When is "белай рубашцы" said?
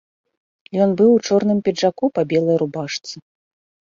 2.31-3.15